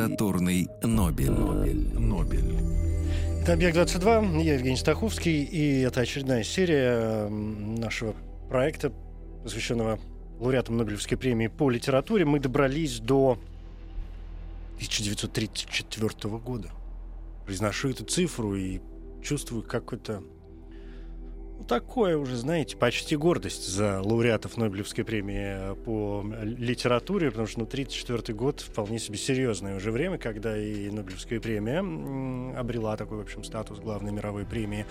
[0.00, 1.30] Литературный, Нобель.
[1.30, 1.98] Нобель.
[1.98, 2.54] Нобель.
[3.42, 8.14] Это «Объект-22», я Евгений Стаховский, и это очередная серия нашего
[8.48, 8.92] проекта,
[9.42, 9.98] посвященного
[10.38, 12.24] лауреатам Нобелевской премии по литературе.
[12.24, 13.38] Мы добрались до
[14.76, 16.70] 1934 года.
[17.44, 18.80] Произношу эту цифру и
[19.22, 20.39] чувствую какой-то ну,
[21.66, 28.34] такое уже, знаете, почти гордость за лауреатов Нобелевской премии по литературе, потому что, ну, 34
[28.36, 31.80] год вполне себе серьезное уже время, когда и Нобелевская премия
[32.58, 34.86] обрела такой, в общем, статус главной мировой премии.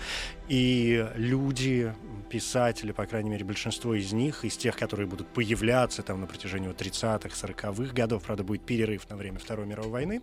[0.48, 1.94] И люди,
[2.30, 6.68] писатели, по крайней мере, большинство из них, из тех, которые будут появляться там на протяжении
[6.68, 10.22] вот 30-х, 40-х годов, правда, будет перерыв на время Второй мировой войны,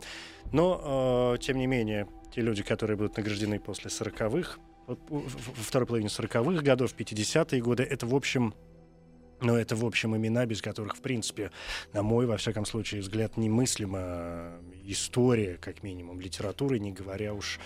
[0.52, 5.86] но, э, тем не менее, те люди, которые будут награждены после 40-х, вот во второй
[5.86, 8.54] половине 40-х годов, 50-е годы, это, в общем,
[9.42, 11.52] ну, это, в общем, имена, без которых, в принципе,
[11.94, 14.54] на мой, во всяком случае, взгляд, немыслима
[14.86, 17.60] история, как минимум, литературы, не говоря уж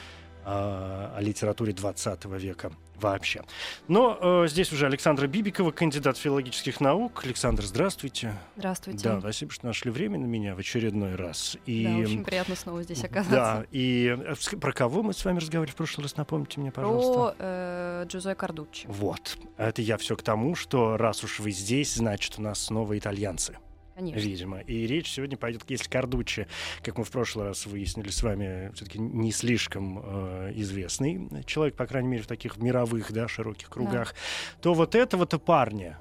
[0.45, 3.41] о, о литературе 20 века вообще.
[3.87, 7.21] Но э, здесь уже Александра Бибикова, кандидат филологических наук.
[7.25, 8.35] Александр, здравствуйте.
[8.55, 9.03] Здравствуйте.
[9.03, 11.57] Да, спасибо, что нашли время на меня в очередной раз.
[11.65, 13.31] И, Да, очень приятно снова здесь оказаться.
[13.31, 17.13] Да, и э, про кого мы с вами разговаривали в прошлый раз, напомните мне, пожалуйста.
[17.13, 18.85] Про э, Джузеппе Кардуччи.
[18.87, 19.37] Вот.
[19.57, 23.57] Это я все к тому, что раз уж вы здесь, значит, у нас снова итальянцы,
[23.95, 24.19] Конечно.
[24.19, 24.59] видимо.
[24.59, 26.47] И речь сегодня пойдет, если Кардуччи,
[26.81, 31.85] как мы в прошлый раз выяснили с вами, все-таки не слишком э, известный человек, по
[31.85, 34.15] крайней мере, в таких мировых, да, широких кругах,
[34.61, 35.99] то вот этого-то парня,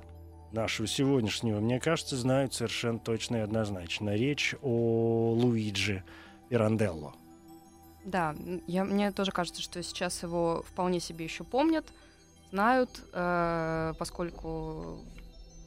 [0.53, 4.15] нашего сегодняшнего, мне кажется, знают совершенно точно и однозначно.
[4.15, 6.03] Речь о Луиджи
[6.49, 7.15] Пиранделло.
[8.05, 8.35] Да,
[8.67, 11.87] я, мне тоже кажется, что сейчас его вполне себе еще помнят,
[12.51, 14.99] знают, э, поскольку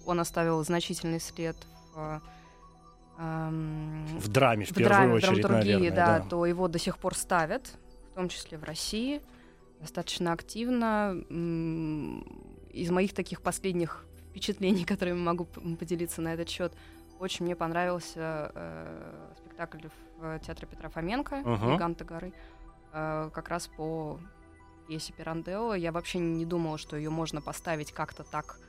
[0.05, 1.55] он оставил значительный след
[1.93, 2.21] в,
[3.19, 5.91] эм, В драме, в, в первую драме, очередь, наверное.
[5.91, 6.25] да, да.
[6.29, 7.71] то его до сих пор ставят,
[8.11, 9.21] в том числе в России,
[9.79, 11.15] достаточно активно.
[12.71, 16.73] Из моих таких последних впечатлений, которыми могу поделиться на этот счет,
[17.19, 19.87] очень мне понравился э, спектакль
[20.17, 21.41] в э, театре Петра Фоменко.
[21.41, 22.33] «Гиганты горы»,
[22.91, 24.19] э, как раз по
[24.87, 25.73] пьесе Пиранделло.
[25.73, 28.59] Я вообще не думала, что ее можно поставить как-то так,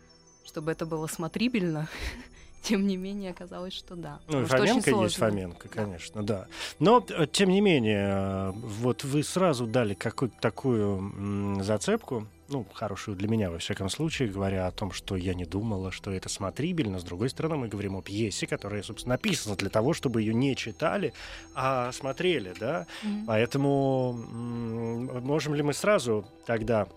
[0.44, 1.88] чтобы это было смотрибельно.
[2.64, 4.20] Тем не менее, оказалось, что да.
[4.26, 5.16] Ну, и Фоменко есть.
[5.16, 6.46] Фоменко, конечно, да.
[6.78, 13.16] Но, э, тем не менее, э, вот вы сразу дали какую-то такую зацепку, ну, хорошую
[13.18, 16.98] для меня, во всяком случае, говоря о том, что я не думала, что это смотрибельно.
[16.98, 20.56] С другой стороны, мы говорим о пьесе, которая, собственно, написана для того, чтобы ее не
[20.56, 21.12] читали,
[21.54, 22.86] а смотрели, да.
[23.02, 23.26] Мгм.
[23.26, 26.88] Поэтому можем ли мы сразу тогда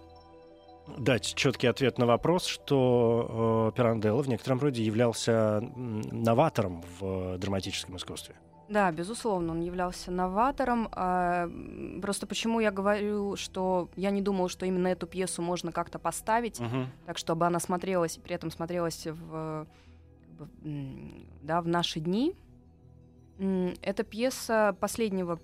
[0.97, 7.37] дать четкий ответ на вопрос, что э, Пиранделло в некотором роде являлся новатором в э,
[7.37, 8.35] драматическом искусстве?
[8.69, 10.89] Да, безусловно, он являлся новатором.
[10.91, 11.49] А,
[12.01, 16.59] Просто почему я говорю, что я не думала, что именно эту пьесу можно как-то поставить,
[16.59, 16.87] Мгм.
[17.05, 19.65] так чтобы она смотрелась, при этом смотрелась в,
[20.65, 22.35] м, да, в наши дни.
[23.81, 25.39] Это пьеса последнего,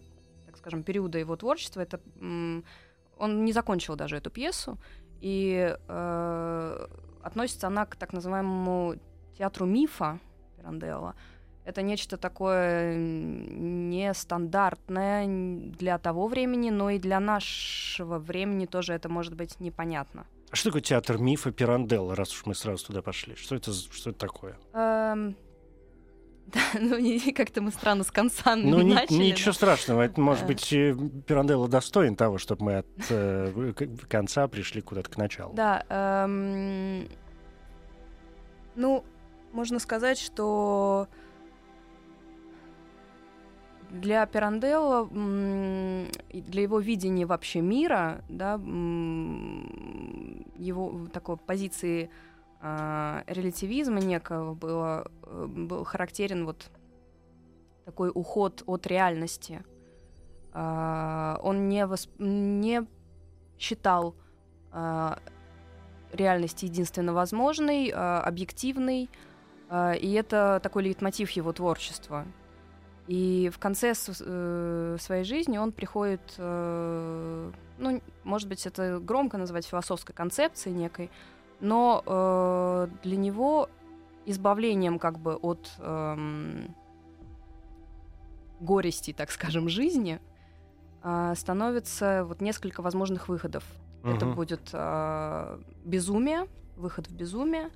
[0.45, 1.79] так скажем, периода его творчества.
[1.79, 4.77] Это, он не закончил даже эту пьесу.
[5.23, 6.87] И э,
[7.21, 8.95] относится она к так называемому
[9.37, 10.19] театру мифа
[10.57, 11.15] Пиранделла.
[11.63, 15.25] Это нечто такое нестандартное
[15.77, 20.25] для того времени, но и для нашего времени тоже это может быть непонятно.
[20.51, 23.35] А Что такое театр мифа Пиранделло, раз уж мы сразу туда пошли?
[23.35, 24.57] Что это, что это такое?
[24.73, 25.37] Эм,
[26.47, 26.97] Да, ну
[27.33, 29.15] как-то мы странно с конца Ну, ни- начали.
[29.31, 29.53] ничего да.
[29.53, 30.01] страшного.
[30.01, 30.47] Это, может Э.
[30.47, 30.95] быть, э,
[31.25, 33.73] Пиранделло достоин того, чтобы мы от э,
[34.09, 35.53] конца пришли куда-то к началу.
[35.53, 37.07] Да, эм,
[38.75, 39.03] ну,
[39.51, 41.07] можно сказать, что
[43.91, 48.53] для Пиранделло, для его видения вообще мира, да,
[50.57, 52.09] его такой позиции
[52.65, 56.71] а, релятивизма некого было, э, был характерен вот
[57.83, 59.65] такой уход от реальности.
[60.53, 62.87] А, он не, восп- не
[63.59, 64.15] считал
[64.71, 65.19] а,
[66.13, 69.09] реальность единственно возможной, а, объективной,
[69.67, 72.25] а, и это такой лейтмотив его творчества.
[73.07, 79.65] И в конце э, своей жизни он приходит, э, ну, может быть, это громко назвать
[79.65, 81.11] философской концепцией некой,
[81.59, 83.69] но э, для него
[84.25, 86.73] избавлением как бы от эм,
[88.59, 90.19] горести, так скажем, жизни
[91.01, 93.63] а, становится вот несколько возможных выходов.
[94.03, 94.35] Это Мгм.
[94.35, 97.69] будет э, безумие, выход в безумие,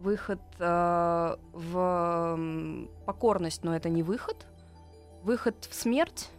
[0.00, 2.38] выход э, в
[3.06, 4.46] покорность, но это не выход,
[5.22, 6.30] выход в смерть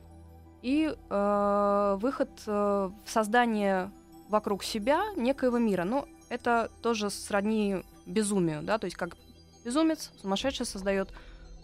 [0.62, 3.92] и э, выход э, в создание
[4.30, 5.84] вокруг себя некоего мира.
[5.84, 9.18] Ну, это тоже сродни безумию, да, то есть как
[9.66, 11.10] безумец, сумасшедший создает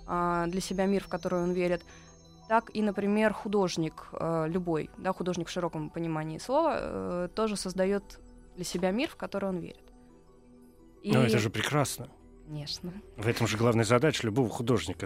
[0.05, 1.81] а, для себя мир, в который он верит,
[2.49, 8.03] так и, например, художник э, любой, да, художник в широком понимании слова, э, тоже создает
[8.55, 9.83] для себя мир, в который он верит.
[11.03, 12.07] И- Ну, это же прекрасно.
[12.47, 12.93] Конечно.
[13.17, 15.05] В этом же главная задача любого художника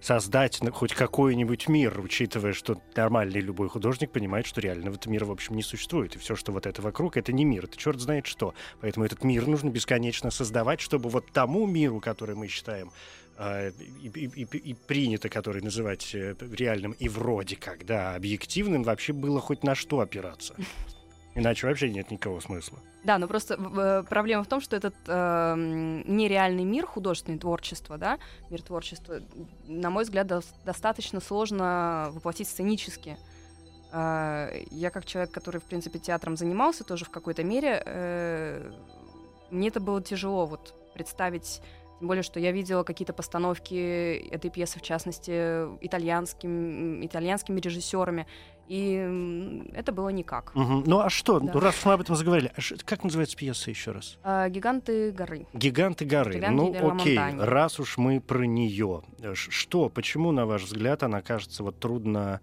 [0.00, 5.30] создать хоть какой-нибудь мир, учитывая, что нормальный любой художник понимает, что реального этого мира, в
[5.30, 6.16] общем, не существует.
[6.16, 8.52] И все, что вот это вокруг, это не мир, это черт знает что.
[8.82, 12.92] Поэтому этот мир нужно бесконечно создавать, чтобы вот тому миру, который мы считаем
[13.38, 18.82] э, и, и- и- и принято, который называть э, реальным и вроде как, да, объективным,
[18.84, 20.54] вообще было хоть на что опираться.
[21.34, 22.78] Иначе вообще нет никакого смысла.
[23.02, 25.54] Да, но просто э, проблема в том, что этот э,
[26.06, 28.18] нереальный мир, художественное творчество, да,
[28.50, 29.20] мир творчества,
[29.66, 33.18] на мой взгляд, дос- достаточно сложно воплотить сценически.
[33.92, 38.72] Э, я как человек, который, в принципе, театром занимался тоже в какой-то мере, э,
[39.50, 41.60] мне это было тяжело вот представить,
[41.98, 48.26] тем более, что я видела какие-то постановки этой пьесы, в частности, итальянским, итальянскими режиссерами,
[48.68, 50.54] и это было никак.
[50.54, 50.84] Мгм.
[50.86, 51.60] Ну а что, Да.
[51.60, 54.18] раз мы об этом заговорили, а как называется пьеса еще раз?
[54.22, 55.46] А, «Гиганты горы».
[55.52, 56.34] Гиганты горы.
[56.34, 59.02] Гиганты ну, окей, раз уж мы про нее.
[59.34, 62.40] Что, почему, на ваш взгляд, она кажется вот трудно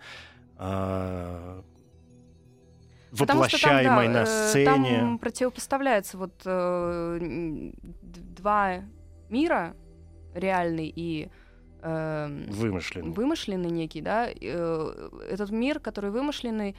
[3.18, 5.00] Потому что там, воплощаемой да, на э, сцене?
[5.00, 7.72] Там противопоставляется вот э,
[8.02, 8.84] два
[9.30, 9.76] мира,
[10.34, 11.30] реальный и
[11.82, 13.12] эм, Вымышленный.
[13.12, 14.30] вымышленный некий, да.
[14.30, 16.76] э, этот мир, который вымышленный,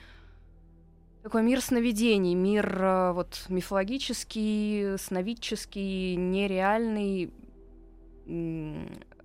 [1.22, 7.32] такой мир сновидений, мир э, вот мифологический, сновидческий, нереальный.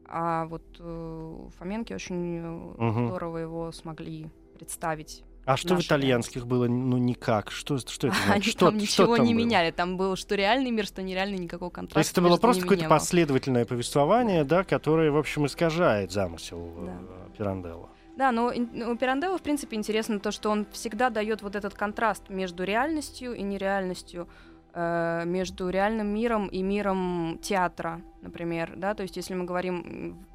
[0.09, 3.07] А вот э, Фоменки очень э, Мгм.
[3.07, 4.27] здорово его смогли
[4.57, 7.51] представить А что в итальянских было, ну, никак?
[7.51, 8.31] Что, что это значит?
[8.33, 9.43] Они Что, там что ничего там не было?
[9.43, 9.71] меняли.
[9.71, 11.93] Там был что реальный мир, что нереальный, никакого контраста.
[11.93, 12.89] То есть это было просто какое-то было.
[12.89, 16.91] последовательное повествование, да, которое, в общем, искажает замысел Да.
[16.91, 17.89] э, Пиранделло.
[18.17, 21.75] Да, но ну, у Пиранделло, в принципе, интересно то, что он всегда дает вот этот
[21.75, 24.27] контраст между реальностью и нереальностью,
[24.73, 30.25] э, между реальным миром и миром театра, например, да, то есть если мы говорим,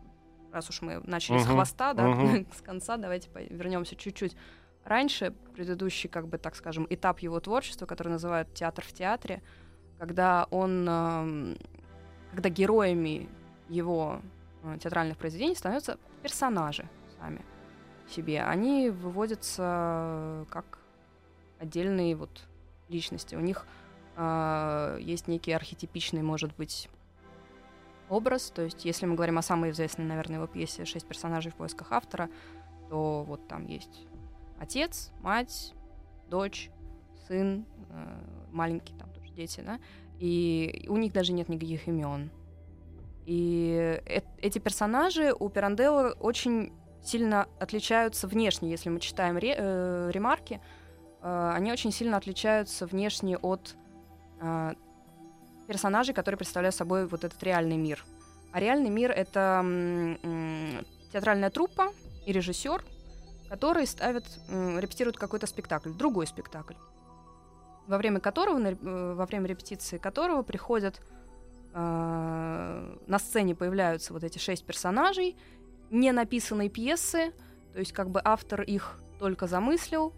[0.53, 2.47] раз уж мы начали с Мгм, хвоста, да, мгм.
[2.57, 4.37] с конца, давайте вернемся чуть-чуть
[4.85, 9.43] раньше, предыдущий, как бы, так скажем, этап его творчества, который называют театр в театре,
[9.99, 11.59] когда он, эм,
[12.31, 13.29] когда героями
[13.69, 14.21] его
[14.65, 16.89] э, театральных произведений становятся персонажи
[17.19, 17.43] сами
[18.09, 18.43] себе.
[18.43, 20.79] Они выводятся как
[21.59, 22.43] отдельные вот
[22.89, 23.35] личности.
[23.35, 23.67] У них
[24.17, 26.89] э, есть некий архетипичный, может быть,
[28.09, 28.51] образ.
[28.51, 31.93] То есть, если мы говорим о самой известной, наверное, его пьесе «Шесть персонажей в поисках
[31.93, 32.29] автора»,
[32.91, 34.07] то вот там есть
[34.63, 35.75] отец, мать,
[36.29, 36.71] дочь,
[37.27, 38.21] сын, э,
[38.53, 39.81] маленькие там тоже дети, да,
[40.19, 42.31] и у них даже нет никаких имен.
[43.27, 50.11] И э- эти персонажи у Пиранделло очень сильно отличаются внешне, если мы читаем ре- э,
[50.13, 50.61] ремарки,
[51.21, 53.75] э, они очень сильно отличаются внешне от
[54.41, 54.75] э,
[55.67, 58.05] персонажей, которые представляют собой вот этот реальный мир.
[58.53, 59.65] А реальный мир— это
[61.13, 61.93] театральная труппа
[62.27, 62.85] и режиссер,
[63.53, 66.73] которые ставят, репетируют какой-то спектакль, другой спектакль,
[67.87, 71.03] во время которого, э, во время репетиции которого приходят
[71.75, 75.37] э, на сцене появляются вот эти шесть персонажей,
[75.91, 77.35] не написанной пьесы,
[77.75, 80.15] то есть как бы автор их только замыслил,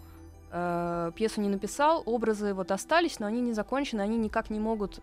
[0.53, 5.01] э, пьесу не написал, образы вот остались, но они не закончены, они никак не могут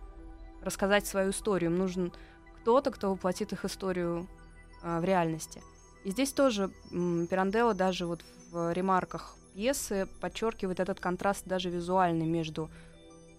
[0.64, 1.70] рассказать свою историю.
[1.70, 2.14] Им нужен
[2.62, 4.26] кто-то, кто воплотит их историю
[4.82, 5.62] в реальности.
[6.04, 12.70] И здесь тоже Пиранделло даже вот в ремарках пьесы подчеркивает этот контраст даже визуальный между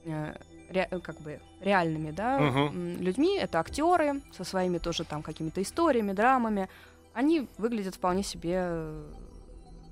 [0.04, 0.34] э,
[0.70, 2.38] ре- э, как бы реальными да,
[2.68, 3.36] м, людьми.
[3.38, 6.68] Это актеры со своими тоже там какими-то историями, драмами.
[7.14, 9.04] Они выглядят вполне себе э,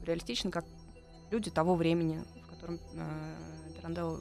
[0.06, 0.64] реалистично, как
[1.30, 3.34] люди того времени, в котором э,
[3.76, 4.20] Пиранделло,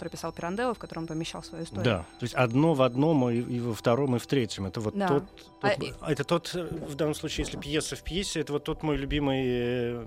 [0.00, 1.84] который писал Пиранделло, в котором помещал свою историю.
[1.84, 4.64] Да, то есть одно в одном и, и во втором, и в третьем.
[4.64, 5.08] Это вот Да.
[5.08, 5.24] тот,
[5.60, 8.82] тот- А, это тот, э, в данном случае, если пьеса в пьесе, это вот тот
[8.82, 10.04] мой любимый э,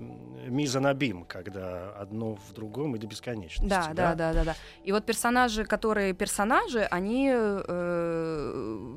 [0.48, 3.68] мизанабим, когда одно в другом и до бесконечности.
[3.70, 4.54] Да, да, да, да, да.
[4.82, 8.96] И вот персонажи, которые персонажи, они э,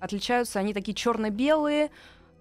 [0.00, 1.90] отличаются, они такие черно-белые,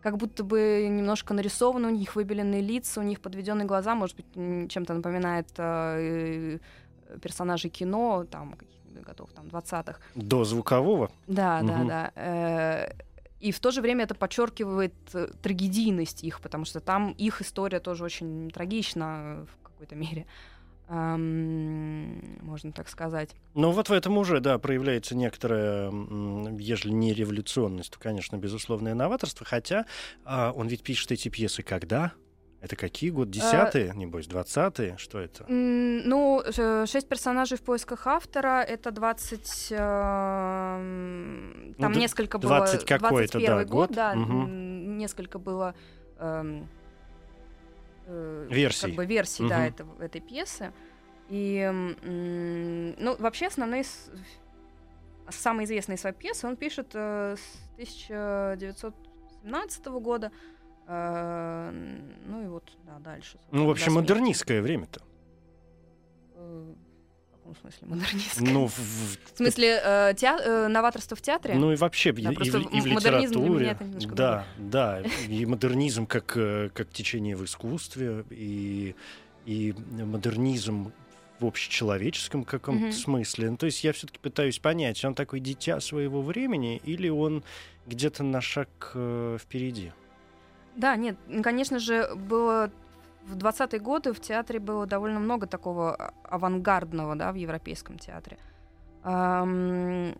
[0.02, 4.70] как будто бы немножко нарисованы, у них выбеленные лица, у них подведенные глаза, может быть,
[4.70, 6.60] чем-то напоминает э,
[7.22, 8.56] персонажей кино, там,
[9.06, 10.00] годов, там, 20-х.
[10.16, 11.12] До звукового.
[11.28, 11.68] Да, Мгм.
[11.68, 12.12] да, да.
[12.16, 12.94] Э,
[13.42, 17.80] И в то же время это подчеркивает э, трагедийность их, потому что там их история
[17.80, 20.26] тоже очень трагична в какой-то мере.
[20.88, 23.36] Эм, можно так сказать.
[23.54, 28.94] Но вот в этом уже, да, проявляется некоторая, м, ежели не революционность, то, конечно, безусловное
[28.94, 29.46] новаторство.
[29.46, 29.86] Хотя
[30.24, 32.14] а, он ведь пишет эти пьесы когда?
[32.66, 33.32] Это какие годы?
[33.34, 34.98] Десятые, небось, двадцатые?
[34.98, 35.46] Что это?
[35.48, 39.68] Ну, э, шесть персонажей в поисках автора это 20...
[39.70, 42.58] эм, Там д- несколько было...
[42.58, 43.92] 20 какой-то, 21 да, год, год.
[43.96, 44.14] да.
[44.14, 45.76] М, Несколько было...
[46.18, 46.68] эм,
[48.08, 48.88] э, Версий.
[48.88, 49.68] Как бы версий, да, Мгм.
[49.68, 50.74] этого- этой пьесы.
[51.30, 51.70] И,
[52.98, 53.84] ну, вообще основные...
[55.30, 60.32] Самые известные свои пьесы он пишет э, с 1917 года.
[60.88, 61.72] Э,
[62.28, 63.38] Ну и вот, да, дальше.
[63.52, 65.02] Ну, в общем, модернистское время-то.
[66.36, 66.74] Э,
[67.32, 68.50] В каком смысле модернистское?
[68.54, 71.56] Ну, в- в- В смысле э, теа- э, новаторство в театре?
[71.56, 73.68] Ну и вообще Да, и, просто в, и в литературе.
[73.68, 75.02] это да, да.
[75.30, 78.96] И модернизм как, э, как течение в искусстве, и,
[79.46, 80.92] и модернизм
[81.40, 82.92] в общечеловеческом каком-то Мгм.
[82.94, 83.52] смысле.
[83.52, 87.44] Ну, то есть я все-таки пытаюсь понять, он такой дитя своего времени или он
[87.86, 89.92] где-то на шаг э, впереди?
[90.76, 92.70] Да, нет, конечно же, было
[93.26, 98.38] в 20-е годы в театре было довольно много такого а- авангардного, да, в европейском театре.
[99.04, 100.16] Ам,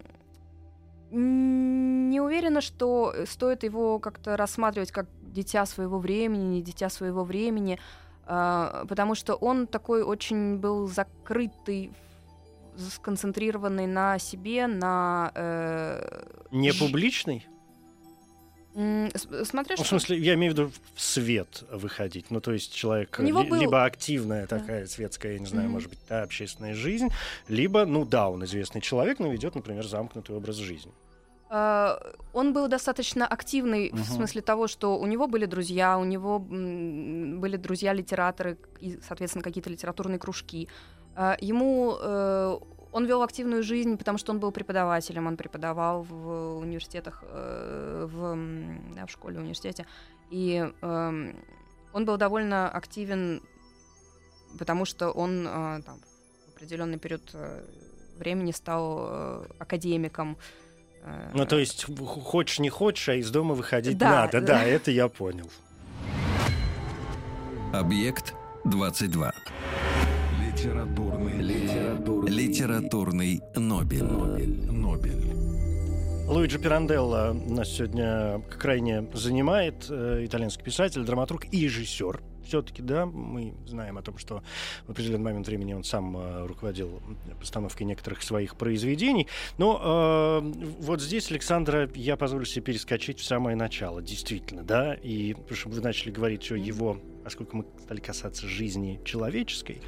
[1.12, 7.24] м, Не уверена, что стоит его как-то рассматривать как дитя своего времени, не дитя своего
[7.24, 7.80] времени,
[8.26, 11.92] а, потому что он такой очень был закрытый,
[12.78, 15.32] сконцентрированный на себе, на...
[15.36, 17.48] э, Не публичный?
[18.76, 22.30] С- смотря Ну, в что- смысле, я имею в виду в свет выходить.
[22.30, 24.60] Ну, то есть человек ли- был- либо активная Да.
[24.60, 25.74] такая светская, я не знаю, Мгм.
[25.74, 27.08] может быть, да, общественная жизнь,
[27.48, 30.92] либо, ну да, он известный человек, но ведет, например, замкнутый образ жизни.
[31.50, 32.00] А,
[32.34, 34.02] Он был достаточно активный Мгм.
[34.04, 39.42] в смысле того, что у него были друзья, у него м, были друзья-литераторы и, соответственно,
[39.44, 40.68] какие-то литературные кружки.
[41.16, 42.58] А, Ему э,
[42.96, 49.06] он вел активную жизнь, потому что он был преподавателем, он преподавал в университетах, э, в,
[49.06, 49.86] в школе, университете,
[50.32, 51.36] и эм,
[51.92, 53.42] он был довольно активен,
[54.58, 56.00] потому что он э, там,
[56.48, 57.66] в определенный период э,
[58.18, 60.38] времени стал академиком.
[61.34, 61.86] Ну, то есть,
[62.24, 64.40] хочешь не хочешь, а из дома выходить Да, надо.
[64.40, 64.48] да.
[64.48, 65.52] Да, это я понял.
[67.74, 68.34] Объект
[68.64, 69.34] 22.
[70.42, 71.25] Литературный,
[72.06, 74.04] литературный, Литературный Нобель.
[74.04, 74.72] Нобель.
[74.72, 75.36] Нобель.
[76.28, 79.88] Луиджи Пиранделло нас сегодня крайне занимает.
[79.90, 82.22] э, итальянский писатель, драматург и режиссер.
[82.46, 84.44] Все-таки, да, мы знаем о том, что
[84.86, 87.02] в определенный момент времени он сам э, руководил
[87.40, 89.28] постановкой некоторых своих произведений.
[89.58, 95.34] Но э, вот здесь, Александра, я позволю себе перескочить в самое начало, действительно, да, и
[95.34, 99.82] потому что вы начали говорить о его, поскольку мы стали касаться жизни человеческой,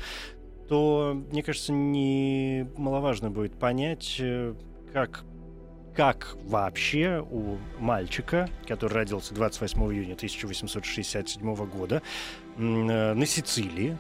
[0.67, 4.53] то, мне кажется, немаловажно будет понять, э,
[4.93, 5.24] как
[5.95, 12.03] как вообще у мальчика, который родился 28 июня 1867 года
[12.55, 13.97] э, на Сицилии,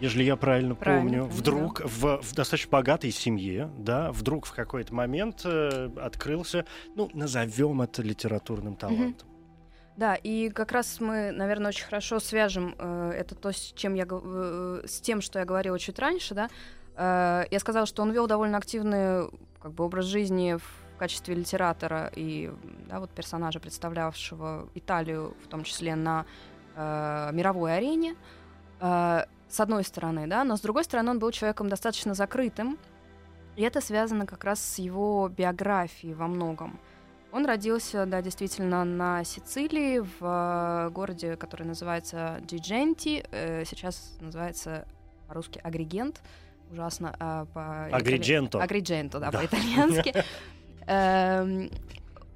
[0.00, 4.92] ежели я правильно, Правильно помню, вдруг в, в достаточно богатой семье, да, вдруг в какой-то
[4.94, 9.29] момент э, открылся, ну, назовем это литературным талантом.
[10.00, 14.06] Да, и как раз мы, наверное, очень хорошо свяжем э, это то, с чем я
[14.10, 16.48] э, с тем, что я говорила чуть раньше, да.
[16.96, 19.28] Э, я сказала, что он вел довольно активный
[19.60, 22.50] как бы образ жизни в качестве литератора и
[22.88, 26.24] да, вот персонажа, представлявшего Италию, в том числе на
[26.76, 28.16] э, мировой арене.
[28.80, 32.78] Э, с одной стороны, да, но с другой стороны он был человеком достаточно закрытым,
[33.54, 36.80] и это связано как раз с его биографией во многом.
[37.32, 44.86] Он родился, да, действительно, на Сицилии, в э, городе, который называется Джидженти, э, сейчас называется
[45.28, 46.20] по-русски Агригент,
[46.72, 48.60] ужасно а, по Агридженто.
[48.60, 49.38] Агридженто, да, Да.
[49.38, 50.14] по-итальянски.
[50.86, 51.70] Эм,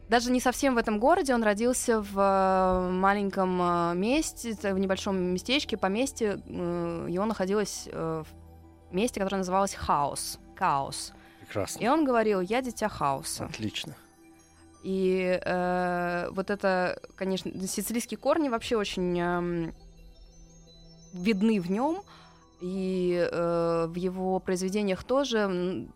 [0.09, 6.41] Даже не совсем в этом городе, он родился в маленьком месте, в небольшом местечке, поместье.
[6.47, 8.27] Его находилось в
[8.93, 10.39] месте, которое называлось Хаос.
[10.57, 11.13] Chaos.
[11.41, 11.83] Прекрасно.
[11.83, 13.47] И он говорил, я дитя хаоса.
[13.47, 13.95] Отлично.
[14.85, 19.75] И э, вот это, конечно, сицилийские корни вообще очень эм,
[21.14, 22.03] видны в нем.
[22.61, 25.88] И э, в его произведениях тоже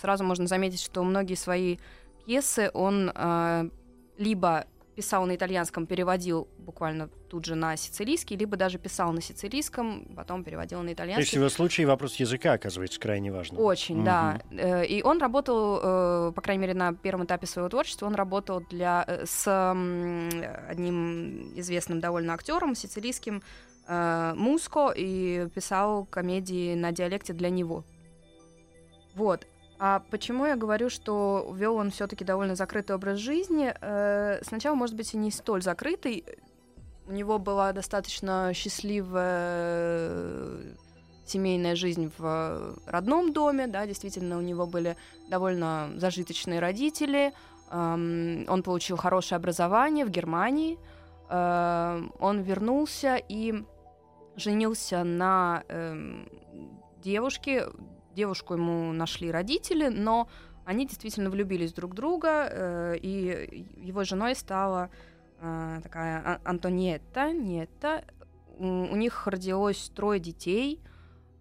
[0.00, 1.78] сразу можно заметить, что многие свои
[2.26, 3.70] пьесы он э,
[4.18, 4.66] либо
[4.98, 10.42] писал на итальянском, переводил буквально тут же на сицилийский, либо даже писал на сицилийском, потом
[10.42, 11.38] переводил на То есть в итальянский.
[11.38, 13.62] его случае вопрос языка оказывается крайне важным.
[13.62, 14.40] Очень, да.
[14.50, 18.60] Э, И он работал, э, по крайней мере, на первом этапе своего творчества, он работал
[18.70, 19.46] для, э, с
[20.68, 23.40] одним известным довольно актером сицилийским
[23.88, 27.84] Муско и писал комедии на диалекте для него.
[29.14, 29.46] Вот.
[29.80, 33.72] А почему я говорю, что вел он все-таки довольно закрытый образ жизни?
[33.80, 36.24] Э, Сначала, может быть, и не столь закрытый.
[37.06, 40.74] У него была достаточно счастливая э,
[41.26, 44.96] семейная жизнь в родном доме, да, действительно, у него были
[45.28, 47.32] довольно зажиточные родители.
[47.70, 50.78] Он получил хорошее образование в Германии.
[51.28, 53.62] Эм, Он вернулся и
[54.36, 56.28] женился на эм,
[57.02, 57.66] девушке.
[58.18, 60.28] Девушку ему нашли родители, но
[60.64, 64.90] они действительно влюбились друг в друга, э, и его женой стала
[65.40, 68.04] э, такая А- Антониетта, Ниетта.
[68.58, 70.80] У них родилось трое детей.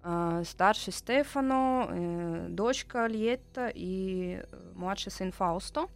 [0.03, 4.43] Э, Старший Стефано, дочка Льетта и
[4.75, 5.87] младший сын Фаусто.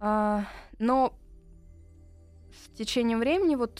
[0.00, 0.44] А,
[0.78, 1.14] Но
[2.52, 3.78] с течением времени вот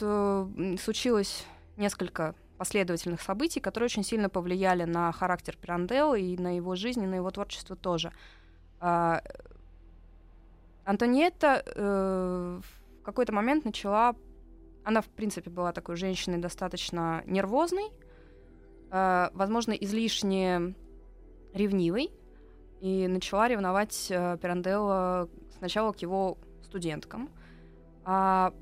[0.81, 1.45] случилось
[1.77, 7.07] несколько последовательных событий, которые очень сильно повлияли на характер Пиранделло и на его жизнь, и
[7.07, 8.13] на его творчество тоже.
[8.81, 9.23] А,
[10.85, 14.15] Антониетта э, в какой-то момент начала...
[14.85, 17.91] Она, в принципе, была такой женщиной достаточно нервозной,
[18.91, 20.75] э, возможно, излишне
[21.55, 22.11] ревнивой,
[22.83, 27.31] и начала ревновать э, Пиранделло сначала к его студенткам.
[28.05, 28.53] А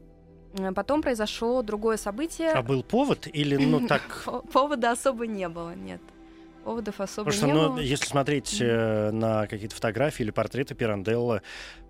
[0.75, 2.50] потом произошло другое событие.
[2.50, 4.23] А был повод или, ну, так...
[4.25, 6.01] По- Повода особо не было, нет.
[6.64, 7.79] Поводов особо Потому что, не ну, было.
[7.79, 11.40] если смотреть э, на какие-то фотографии или портреты Пиранделла,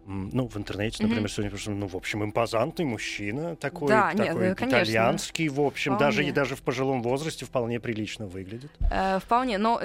[0.07, 4.29] ну, в интернете, например, сегодня, потому что, ну, в общем, импозантный мужчина, такой, Да, нет,
[4.29, 4.77] такой э, конечно.
[4.79, 6.33] итальянский, в общем, даже и Вполне.
[6.33, 8.71] даже в пожилом возрасте вполне прилично выглядит.
[8.91, 9.79] Э, вполне, но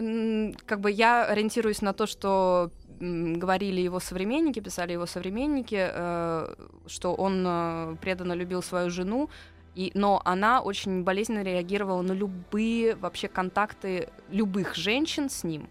[0.65, 2.71] как бы я ориентируюсь на то, что
[3.03, 6.55] говорили его современники, писали его современники, э,
[6.87, 9.29] что он э, преданно любил свою жену,
[9.75, 15.63] и, но она очень болезненно реагировала на любые вообще контакты любых женщин с ним.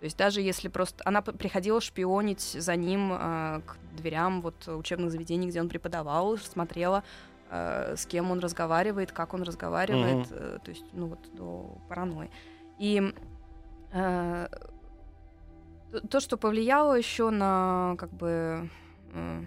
[0.00, 5.10] То есть даже если просто она приходила шпионить за ним э, к дверям вот учебных
[5.10, 7.02] заведений, где он преподавал, смотрела,
[7.50, 12.30] э, с кем он разговаривает, как он разговаривает, э, то есть ну вот до паранойи.
[12.78, 13.12] И
[13.92, 14.48] э,
[16.00, 18.68] то, что повлияло еще на как бы
[19.12, 19.44] э,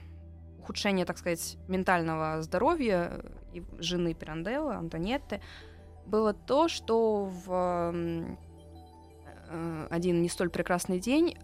[0.59, 3.21] ухудшение, так сказать, ментального здоровья
[3.53, 5.41] и жены Пиранделло, Антонетты,
[6.05, 7.93] было то, что в
[9.49, 11.38] э, один не столь прекрасный день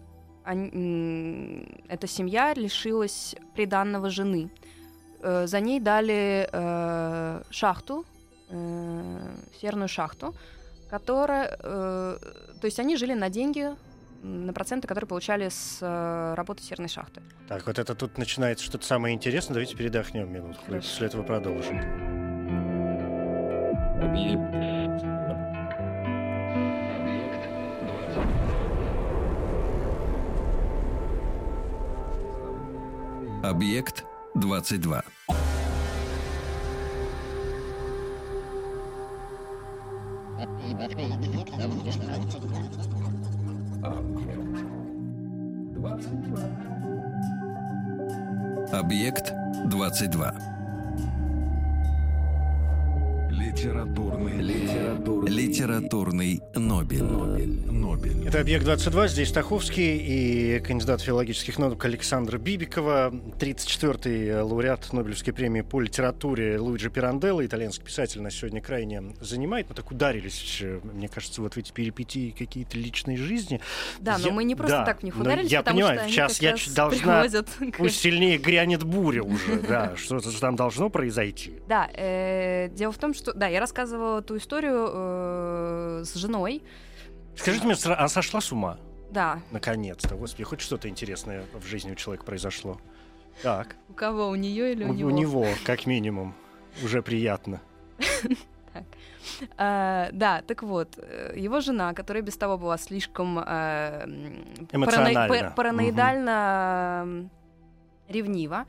[0.44, 4.50] они- эта семья лишилась приданного жены.
[5.22, 8.04] Э, За ней дали э, шахту,
[8.50, 10.34] э, серную шахту,
[10.88, 12.18] которая, э,
[12.60, 13.74] то есть они жили на деньги,
[14.22, 17.22] на проценты, которые получали с э, работы серной шахты.
[17.48, 19.54] Так, вот это тут начинается что-то самое интересное.
[19.54, 20.64] Давайте передохнем минутку.
[20.66, 20.88] Хорошо.
[20.88, 21.80] После этого продолжим.
[33.42, 35.04] Объект 22.
[40.42, 41.06] Объект
[42.34, 43.15] 22.
[48.72, 49.32] Объект
[49.64, 50.55] 22.
[53.60, 57.02] Литературный, литературный, Литературный Нобель.
[57.02, 58.28] Нобель.
[58.28, 65.80] Это «Объект-22», здесь Стаховский и кандидат филологических наук Александра Бибикова, 34-й лауреат Нобелевской премии по
[65.80, 69.70] литературе Луиджи Пиранделло, итальянский писатель, нас сегодня крайне занимает.
[69.70, 73.62] Мы так ударились, э, мне кажется, вот в эти перипетии какие-то личной жизни.
[74.00, 75.96] Да, но Я- мы не просто да, так в них но ударились, я потому понимаю,
[75.96, 80.30] что они сейчас как я должна- приводят к- Пусть сильнее грянет буря уже, да, что-то
[80.38, 81.54] там должно произойти.
[81.66, 83.32] Да, э, дело в том, что...
[83.32, 86.62] Да, я рассказывала ту историю э, с женой.
[87.36, 88.78] Скажите мне, а сошла с ума?
[89.10, 92.78] Да, Наконец-то, господи, хоть что-то интересное в жизни у человека произошло.
[93.42, 93.76] Так.
[93.88, 94.28] у кого?
[94.28, 96.34] У нее или у, У, у него, как минимум,
[96.82, 97.60] уже приятно.
[99.58, 104.04] А, Да, так вот, э, его жена, которая без того была слишком э,
[104.72, 105.18] Эмоционально.
[105.26, 107.30] паранои- пар- параноидально м,
[108.08, 108.66] ревнива,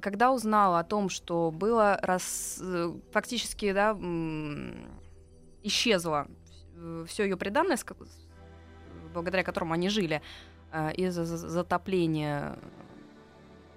[0.00, 2.58] когда узнала о том, что было рас...
[2.62, 3.92] э, фактически, да,
[5.62, 6.26] исчезло
[7.06, 7.36] все ее
[8.04, 8.26] с-
[9.12, 10.22] благодаря которому они жили,
[10.72, 12.58] а, из-за за- затопления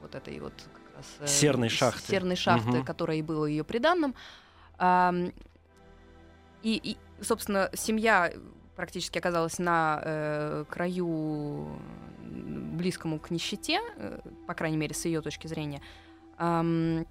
[0.02, 2.12] вот этой вот как раз, э, Серной шахты.
[2.12, 2.86] серной шахты, Мгм.
[2.86, 4.16] которая и была ее приданным.
[6.62, 8.32] И, и, собственно, семья
[8.76, 11.68] практически оказалась на э, краю
[12.22, 15.82] близкому к нищете, э, по крайней мере, с ее точки зрения.
[16.38, 17.06] Ам,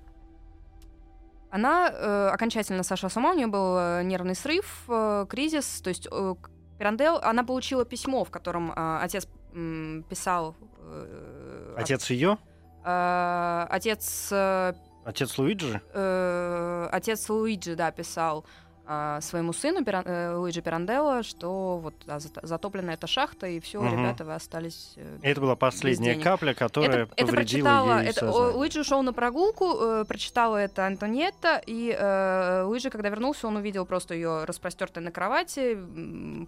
[1.51, 5.89] она э, окончательно сошла с ума, у нее был э, нервный срыв, э, кризис, то
[5.89, 6.35] есть э,
[6.79, 10.57] Пирандел, она получила письмо, в котором э, отец м, писал...
[10.81, 12.39] э, Отец ее?
[12.85, 14.73] э, отец э,
[15.05, 15.81] Отец Луиджи?
[15.93, 18.45] э, отец Луиджи, да, писал
[18.85, 23.81] своему сыну Пира- э, Луиджи Пиранделло, что вот да, зат- затоплена эта шахта, и все,
[23.81, 23.93] Мгм.
[23.99, 28.21] ребята, вы остались э, Это была последняя капля, которая это, это повредила прочитала, ей это,
[28.21, 28.57] сознание.
[28.57, 33.87] Луиджи ушел на прогулку, э, прочитала это Антонетта, и э, Луиджи, когда вернулся, он увидел
[33.87, 35.79] просто ее распростертой на кровати,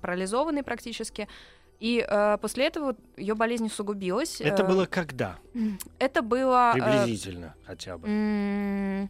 [0.03, 1.29] парализованной практически.
[1.81, 4.41] И э, после этого ее болезнь усугубилась.
[4.41, 5.37] Это Э, было когда?
[5.99, 6.71] Это было...
[6.71, 8.09] э, Приблизительно хотя бы.
[8.09, 9.09] М, э,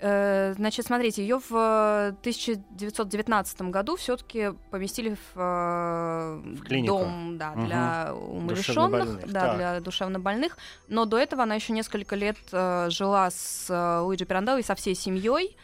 [0.00, 6.98] Значит, смотрите, ее в э, 1919 году все-таки поместили в, э, В клинику.
[6.98, 9.56] дом да, для умалишенных, Душевнобольных, да, так.
[9.56, 10.56] для душевнобольных.
[10.86, 14.76] Но до этого она еще несколько лет э, жила с э, Луиджи Пиранделло и со
[14.76, 15.56] всей семьей.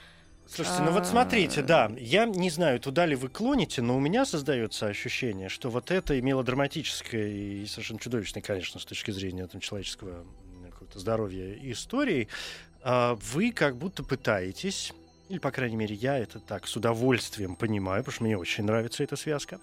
[0.46, 4.26] Слушайте, ну вот смотрите, да, я не знаю, туда ли вы клоните, но у меня
[4.26, 9.60] создается ощущение, что вот это имело драматическое и совершенно чудовищное, конечно, с точки зрения там,
[9.60, 10.24] человеческого
[10.70, 12.28] какого-то здоровья истории.
[12.84, 14.92] А, Вы как будто пытаетесь,
[15.30, 19.02] или, по крайней мере, я это так с удовольствием понимаю, потому что мне очень нравится
[19.02, 19.58] эта связка.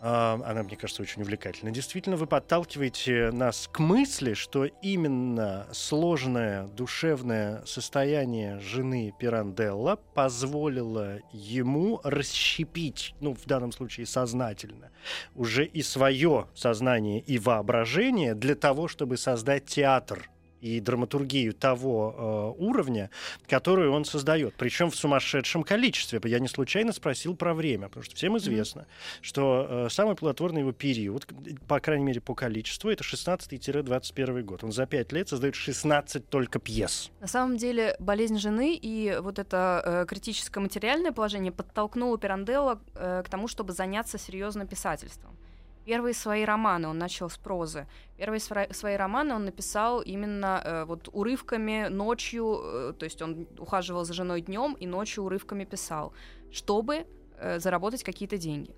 [0.00, 1.70] А, Она, мне кажется, очень увлекательна.
[1.70, 12.00] Действительно, вы подталкиваете нас к мысли, что именно сложное душевное состояние жены Пиранделла позволило ему
[12.02, 14.90] расщепить, ну, в данном случае сознательно,
[15.36, 20.28] уже и свое сознание и воображение для того, чтобы создать театр
[20.60, 23.10] и драматургию того э, уровня,
[23.46, 24.54] которую он создает.
[24.54, 26.20] Причем в сумасшедшем количестве.
[26.24, 28.86] Я не случайно спросил про время, потому что всем известно,
[29.20, 31.26] что э, самый плодотворный его период,
[31.66, 34.64] по крайней мере по количеству, это 16-21 год.
[34.64, 37.10] Он за пять лет создает 16 только пьес.
[37.20, 43.22] На самом деле болезнь жены и вот это э, критическое материальное положение подтолкнуло Пиранделло э,
[43.24, 45.36] к тому, чтобы заняться серьезно писательством.
[45.88, 47.86] Первые свои романы он начал с прозы.
[48.18, 54.04] Первые свои романы он написал именно э, вот урывками ночью, э, то есть он ухаживал
[54.04, 56.12] за женой днем и ночью урывками писал,
[56.52, 57.06] чтобы
[57.38, 58.74] э, заработать какие-то деньги.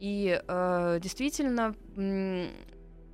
[0.00, 1.76] И э, действительно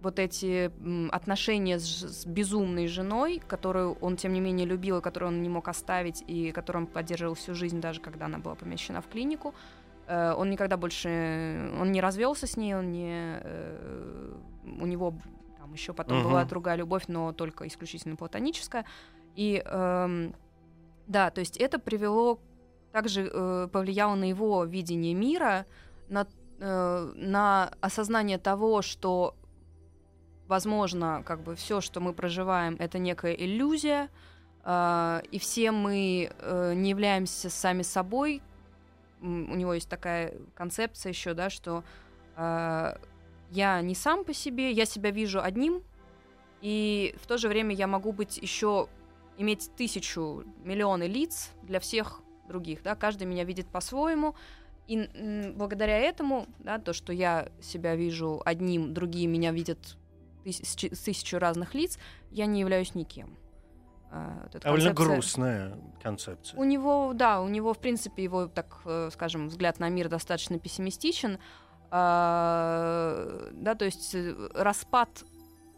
[0.00, 0.70] вот эти
[1.14, 5.50] отношения с, с безумной женой, которую он тем не менее любил и которую он не
[5.50, 9.48] мог оставить и которую он поддерживал всю жизнь, даже когда она была помещена в клинику,
[9.48, 14.32] э, он никогда больше, он не развелся с ней, он не, э,
[14.80, 15.14] у него
[15.58, 16.28] там еще потом Мгм.
[16.28, 18.84] была другая любовь, но только исключительно платоническая.
[19.34, 20.34] И эм,
[21.06, 22.38] да, то есть это привело,
[22.92, 25.66] также э, повлияло на его видение мира,
[26.08, 26.26] на,
[26.60, 29.34] э, на осознание того, что
[30.46, 34.08] возможно, как бы все, что мы проживаем, это некая иллюзия,
[34.64, 38.42] э, и все мы э, не являемся сами собой.
[39.24, 41.82] У него есть такая концепция еще, да, что
[42.36, 42.96] э,
[43.50, 45.82] я не сам по себе, я себя вижу одним,
[46.60, 48.88] и в то же время я могу быть еще
[49.38, 54.34] иметь тысячу, миллионы лиц для всех других, да, каждый меня видит по-своему,
[54.86, 55.08] и
[55.56, 59.96] благодаря этому, да, то, что я себя вижу одним, другие меня видят
[60.44, 61.98] тыс- с тысячу разных лиц,
[62.30, 63.38] я не являюсь никем.
[64.16, 66.60] А, вот Довольно концепция- грустная концепция.
[66.60, 70.56] у него, да, у него, в принципе, его, так э, скажем, взгляд на мир достаточно
[70.56, 71.38] пессимистичен.
[71.90, 75.24] А, да, то есть э, распад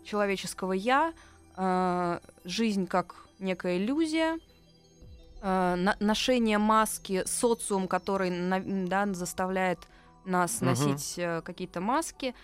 [0.04, 1.14] человеческого я,
[1.56, 4.38] а, жизнь как некая иллюзия,
[5.42, 9.78] ношение маски, социум, который да, заставляет
[10.24, 12.34] нас носить э, какие-то маски.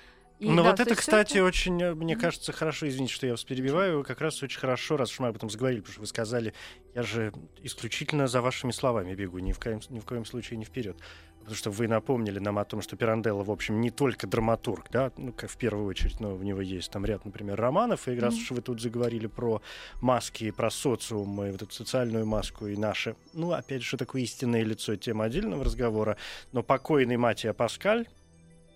[0.43, 3.35] И, ну да, вот то это, кстати, очень, э, мне кажется, хорошо, извините, что я
[3.35, 6.07] вас перебиваю, как раз очень хорошо, раз уж мы об этом заговорили, потому что вы
[6.09, 6.53] сказали,
[6.97, 10.65] я же исключительно за вашими словами бегу, ни в коем, ни в коем случае не
[10.65, 10.97] вперед.
[11.39, 15.13] потому что вы напомнили нам о том, что Пиранделло, в общем, не только драматург, да,
[15.17, 18.35] ну, как в первую очередь, но у него есть там ряд, например, романов, и раз
[18.35, 19.63] уж вы тут заговорили про
[20.01, 24.65] маски, про социум, и вот эту социальную маску, и наше, ну, опять же, такое истинное
[24.65, 26.17] лицо, тема отдельного разговора,
[26.51, 28.09] но покойный Матия Паскаль,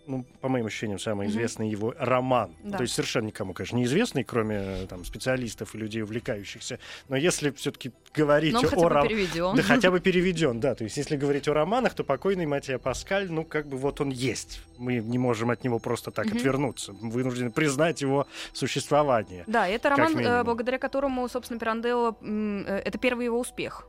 [0.07, 2.55] ну, по моим ощущениям, самый известный его роман.
[2.63, 2.79] Да.
[2.79, 6.79] То есть совершенно никому, конечно, неизвестный, кроме там, специалистов и людей, увлекающихся.
[7.09, 9.57] Но если все-таки говорить Но о переведен.
[9.57, 10.75] Да хотя бы переведен, да.
[10.75, 14.11] То есть, если говорить о романах, то покойный Матья Паскаль, ну, как бы вот он
[14.11, 14.61] есть.
[14.79, 16.37] Мы не можем от него просто так Мгм.
[16.37, 16.93] отвернуться.
[16.93, 19.45] Мы вынуждены признать его существование.
[19.47, 22.17] Да, это роман, э, благодаря которому, собственно, Пиранделло...
[22.23, 23.87] э, Это первый его успех,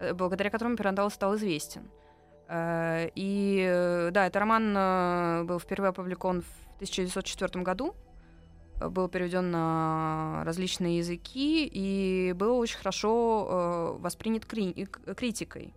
[0.00, 1.82] э, благодаря которому Пиранделло стал известен.
[2.50, 7.94] Э, И э, да, это роман э, был впервые опубликован в 1904 году,
[8.80, 15.74] был переведен на различные языки и был очень хорошо воспринят кри- критикой.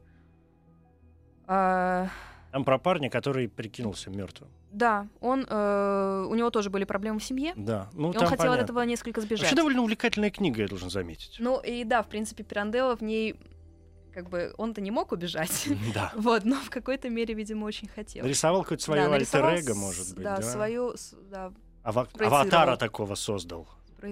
[1.45, 4.49] Там про парня, который прикинулся мертвым.
[4.71, 7.89] Да, он, э, у него тоже были проблемы в семье, Да.
[7.93, 8.63] Ну, и он хотел от понятно.
[8.63, 9.41] этого несколько сбежать.
[9.41, 11.35] Вообще довольно увлекательная книга, я должен заметить.
[11.39, 13.35] Ну и да, в принципе, Пиранделло в ней
[14.13, 15.67] как бы он-то не мог убежать.
[15.93, 16.11] Да.
[16.23, 18.23] Вот, но в какой-то мере, видимо, очень хотел.
[18.23, 20.37] Нарисовал какое-то свое Да, альтер-эго, может быть, да?
[20.37, 20.41] да?
[20.41, 20.95] свою,
[21.29, 21.51] да,
[21.83, 22.07] Ава-.
[22.19, 23.67] Аватара такого создал,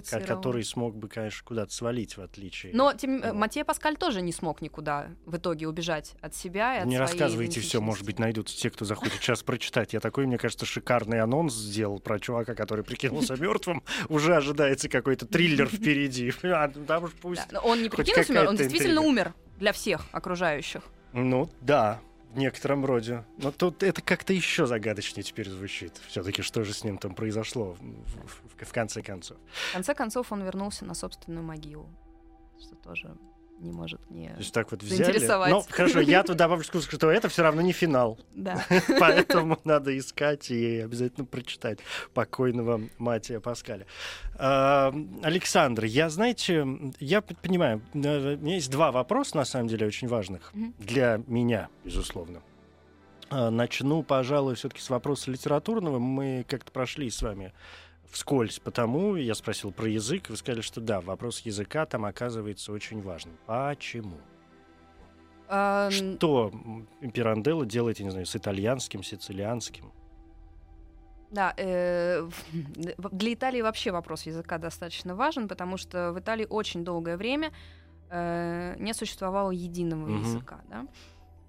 [0.09, 2.73] который смог бы, конечно, куда-то свалить, в отличие...
[2.73, 3.35] Но тем, э, Вот.
[3.35, 7.61] Матье Паскаль тоже не смог никуда в итоге убежать от себя и от Не рассказывайте
[7.61, 9.93] все, может быть, найдутся те, кто захочет сейчас прочитать.
[9.93, 13.83] Я такой, мне кажется, шикарный анонс сделал про чувака, который прикинулся мертвым.
[14.09, 16.33] Уже ожидается какой-то триллер впереди.
[16.51, 17.41] А, Там уж пусть.
[17.63, 20.81] Он не прикинулся, он действительно умер для всех окружающих.
[21.13, 21.99] Ну, да,
[22.33, 23.23] в некотором роде.
[23.37, 26.01] Но тут это как-то еще загадочнее теперь звучит.
[26.07, 29.37] Все-таки что же с ним там произошло в, в- в конце концов.
[29.69, 31.87] В конце концов, он вернулся на собственную могилу,
[32.59, 33.15] что тоже
[33.61, 34.29] не может не...
[34.29, 35.19] То есть так вот взяли.
[35.49, 38.19] Ну, хорошо, я тут добавлю, что это все равно не финал.
[38.33, 38.65] Да.
[38.99, 41.79] Поэтому надо искать и обязательно прочитать
[42.13, 43.85] покойного Матия Паскаля.
[44.35, 46.65] А, Александр, я, знаете,
[46.99, 51.69] я понимаю, э, у меня есть два вопроса, на самом деле, очень важных для меня,
[51.83, 52.41] безусловно.
[53.29, 55.99] А, Начну, пожалуй, все-таки с вопроса литературного.
[55.99, 57.53] Мы как-то прошли с вами
[58.11, 63.01] вскользь потому, я спросил про язык, вы сказали, что да, вопрос языка там оказывается очень
[63.01, 63.37] важным.
[63.45, 64.17] Почему?
[65.47, 66.51] А, Что
[67.13, 69.91] Пиранделло делает, я не знаю, с итальянским, сицилианским?
[71.29, 77.15] Да, э, для Италии вообще вопрос языка достаточно важен, потому что в Италии очень долгое
[77.15, 77.51] время
[78.09, 80.19] э, не существовало единого Мгм.
[80.21, 80.85] языка, да.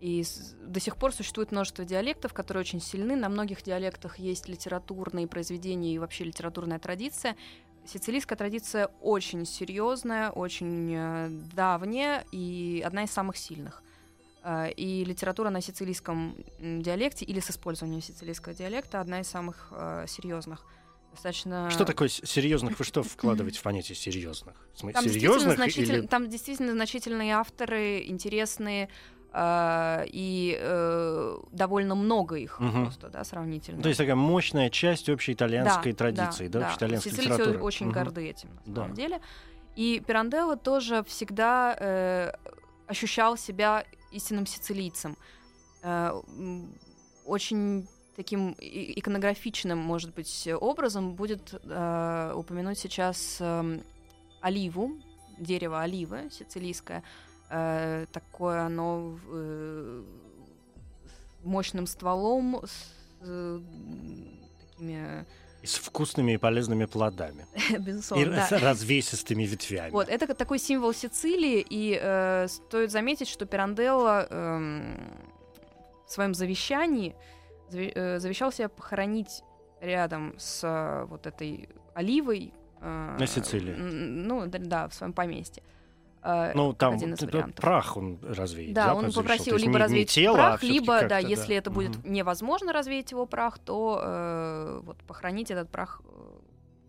[0.03, 0.25] И
[0.61, 3.15] до сих пор существует множество диалектов, которые очень сильны.
[3.15, 7.37] На многих диалектах есть литературные произведения и вообще литературная традиция.
[7.87, 13.81] Сицилийская традиция очень серьезная, очень э, давняя и одна из самых сильных.
[14.43, 20.07] Э, И литература на сицилийском диалекте или с использованием сицилийского диалекта одна из самых э,
[20.09, 20.67] серьезных.
[21.13, 21.71] Достаточно.
[21.71, 22.77] Что такое серьезных?
[22.77, 24.57] Вы что вкладываете в понятие серьезных?
[24.81, 28.89] Там действительно, серьезных значитель- или там действительно значительные авторы, интересные,
[29.33, 32.85] э, и э, довольно много их Мгм.
[32.85, 33.83] просто, да, сравнительно.
[33.83, 37.63] То есть такая мощная часть общей итальянской Да, традиции, да, общей итальянской Сицилийцы литературы.
[37.65, 37.95] очень Мгм.
[37.95, 38.81] горды этим, на Да.
[38.83, 39.21] самом деле.
[39.77, 42.33] И Пиранделло тоже всегда э,
[42.87, 45.17] ощущал себя истинным сицилийцем.
[45.83, 46.21] Э,
[47.25, 53.83] очень таким иконографичным, может быть, образом будет э, упомянуть сейчас эм,
[54.43, 54.93] оливу,
[55.39, 56.99] дерево оливы сицилийское.
[56.99, 57.03] Э,
[58.13, 60.03] такое оно э,
[61.45, 63.61] мощным стволом, с э,
[64.61, 65.25] такими
[65.63, 67.47] И с вкусными и полезными плодами.
[67.71, 68.47] И Безусловно, да.
[68.47, 69.91] с развесистыми ветвями.
[69.91, 75.01] Вот, это такой символ Сицилии, и э, стоит заметить, что Пиранделло эм,
[76.07, 77.15] в своем завещании
[77.73, 79.43] э, завещал себя похоронить
[79.81, 82.53] рядом с э, вот этой оливой.
[82.81, 83.73] э, На Сицилии.
[83.75, 85.63] н- Ну, да, да, в своем поместье.
[85.63, 85.82] Э,
[86.55, 87.57] Ну, как там один из вариантов.
[87.57, 88.75] прах он развеет.
[88.75, 91.97] Да, он попросил либо развеять тело, а прах, всё-таки либо, да, как-то, если это будет
[91.99, 92.13] Мгм.
[92.13, 96.39] невозможно развеять его прах, то э, вот похоронить этот прах э,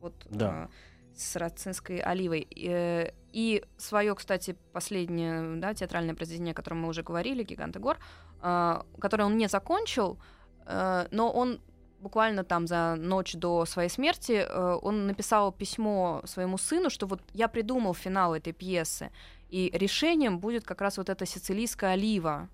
[0.01, 0.69] вот Да.
[0.69, 2.47] э, с сарацинской оливой.
[2.55, 7.97] Э, И свое, кстати, последнее да, театральное произведение, о котором мы уже говорили, «Гиганты гор»,
[8.43, 10.19] э, которое он не закончил,
[10.67, 11.59] э, но он
[12.03, 17.21] буквально там за ночь до своей смерти э, он написал письмо своему сыну, что вот
[17.33, 19.09] я придумал финал этой пьесы,
[19.49, 22.49] и решением будет как раз вот эта сицилийская олива.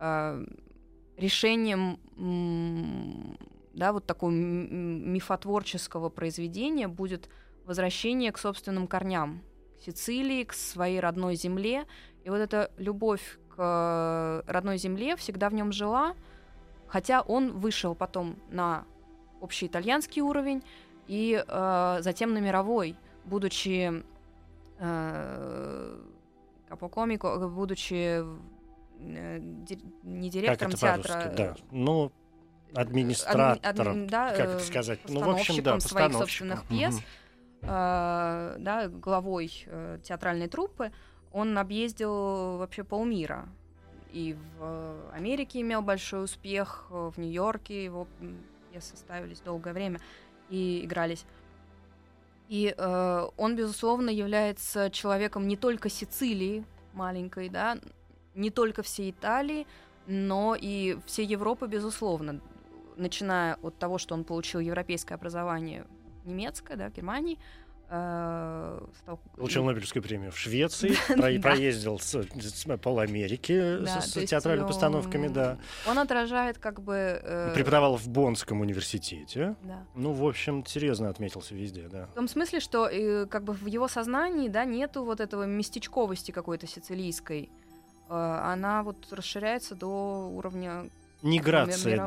[0.00, 0.44] Э,
[1.16, 1.98] решением
[3.74, 7.28] да, вот такого мифотворческого произведения будет
[7.64, 9.42] возвращение к собственным корням,
[9.78, 11.86] к Сицилии, к своей родной земле.
[12.24, 16.14] И вот эта любовь к э, родной земле всегда в нем жила.
[16.94, 18.84] Хотя он вышел потом на
[19.40, 20.62] общий итальянский уровень
[21.08, 24.04] и э, затем на мировой, будучи
[24.78, 26.00] э,
[26.68, 31.34] капокомико, будучи э, ди- не Как директором это театра?
[31.36, 31.56] Да.
[31.72, 32.12] Ну,
[32.76, 34.04] э, администратором.
[34.04, 35.00] адми- да, как это э, сказать?
[35.08, 37.02] Ну, в общем, да, своих собственных пьес, Мгм.
[37.62, 40.92] э, да, главой э, театральной труппы,
[41.32, 43.48] он объездил вообще полмира.
[44.14, 48.06] И в Америке имел большой успех, в Нью-Йорке его
[48.70, 50.00] пьесы ставились долгое время
[50.48, 51.26] и игрались.
[52.48, 57.76] И э, он, безусловно, является человеком не только Сицилии маленькой, да,
[58.36, 59.66] не только всей Италии,
[60.06, 62.40] но и всей Европы, безусловно.
[62.96, 65.86] Начиная от того, что он получил европейское образование
[66.24, 72.66] немецкое, да, в Германии, э, стал- Получил Нобелевскую премию в Швеции, про- проездил с, с
[72.82, 75.58] пол Америки Да, с, с театральными э, постановками, да.
[75.88, 76.94] Он отражает как бы...
[77.22, 79.54] э, Преподавал в Боннском университете.
[79.62, 79.84] да.
[79.94, 82.06] Ну, в общем, серьезно отметился везде, да.
[82.06, 86.30] В том смысле, что э, как бы в его сознании, да, нету вот этого местечковости
[86.32, 87.50] какой-то сицилийской.
[88.08, 90.90] Э, она вот расширяется до уровня
[91.22, 92.04] Не Грация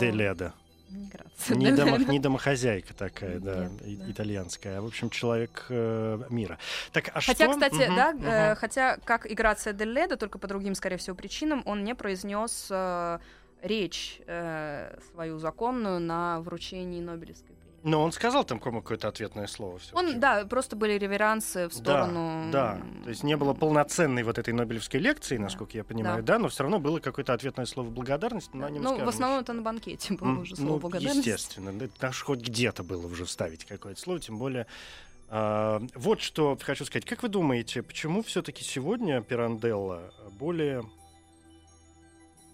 [0.89, 1.55] миграции.
[1.55, 4.11] Не, домо- не домохозяйка такая, да, Нет, и- да.
[4.11, 6.57] итальянская, а, в общем, человек э, мира.
[6.91, 7.53] Так, а Хотя, что?
[7.53, 8.25] кстати, Мгм, да, мгм.
[8.25, 12.67] э, хотя как играция Дель Ледо, только по другим, скорее всего, причинам, он не произнес
[12.69, 13.19] э,
[13.61, 17.55] речь э, свою законную на вручении Нобелевской.
[17.87, 19.79] Но он сказал там какое-то ответное слово.
[19.79, 20.13] всё-таки.
[20.15, 22.49] Он, да, просто были реверансы в сторону...
[22.51, 26.49] Да, то есть не было полноценной вот этой Нобелевской лекции, насколько я понимаю, да, но
[26.49, 28.49] все равно было какое-то ответное слово благодарности.
[28.53, 28.73] но Да.
[28.77, 31.29] Ну, в основном это на банкете было М, уже слово ну, благодарности.
[31.29, 34.67] естественно, да, даже хоть где-то было уже вставить какое-то слово, тем более.
[35.29, 37.05] а, вот что хочу сказать.
[37.05, 40.83] Как вы думаете, почему все-таки сегодня Пиранделла более...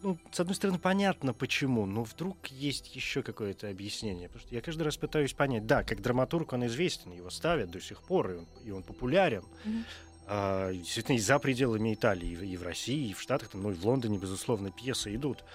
[0.04, 4.28] Ну, с одной стороны, понятно почему, но вдруг есть еще какое-то объяснение.
[4.28, 5.66] Потому что я каждый раз пытаюсь понять.
[5.66, 9.46] Да, как драматург он известен, его ставят до сих пор, и он, и он популярен.
[9.64, 9.86] Мгм.
[10.28, 13.64] А, действительно, и за пределами Италии, и в, и в России, и в Штатах, там,
[13.64, 15.46] ну и в Лондоне, безусловно, пьесы идут.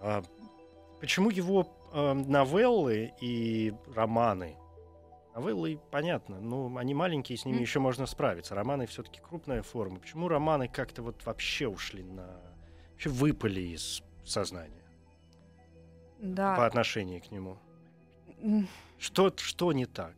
[0.00, 0.22] А,
[1.00, 4.56] почему его а, новеллы и романы?
[5.34, 7.62] Новеллы, понятно, но они маленькие, с ними Мгм.
[7.64, 8.54] еще можно справиться.
[8.54, 9.98] Романы все-таки крупная форма.
[9.98, 12.43] Почему романы как-то вот вообще ушли на...
[12.94, 14.70] Вообще выпали из сознания
[16.20, 16.66] по Да.
[16.66, 17.58] отношению к нему?
[18.98, 20.14] Что, что не так?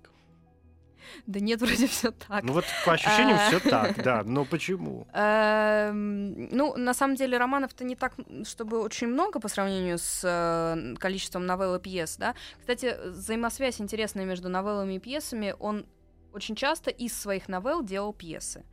[1.27, 2.43] Да нет, вроде все так.
[2.43, 3.49] Ну вот по ощущениям А.
[3.49, 5.07] все так, да, но почему?
[5.13, 10.95] Эм, Ну, на самом деле, романов-то не так, чтобы очень много по сравнению с э,
[10.99, 12.35] количеством новелл и пьес, да.
[12.59, 15.55] Кстати, взаимосвязь интересная между новеллами и пьесами.
[15.61, 15.87] Он
[16.33, 18.65] очень часто из своих новелл делал пьесы.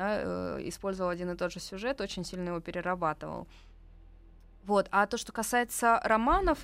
[0.00, 3.46] Да, э, использовал один и тот же сюжет, очень сильно его перерабатывал.
[4.64, 4.88] Вот.
[4.90, 6.58] А то, что касается романов,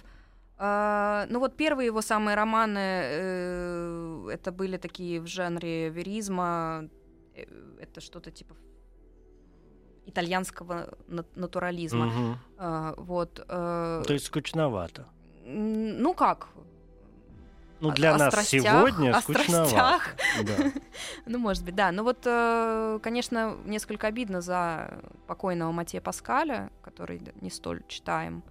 [0.58, 6.88] э, ну вот первые его самые романы, э, это были такие в жанре веризма,
[7.34, 7.44] э,
[7.80, 8.54] это что-то типа
[10.06, 12.06] итальянского на- натурализма.
[12.06, 12.38] Мгм.
[12.58, 13.44] А, вот.
[13.48, 15.04] э, То есть скучновато.
[15.44, 16.48] ну как?
[17.80, 20.14] Ну, для о нас страстях, сегодня о страстях.
[20.42, 20.72] Да.
[21.26, 21.92] Ну, может быть, да.
[21.92, 28.42] Ну вот, э, конечно, несколько обидно за покойного Матея Паскаля, который не столь читаем.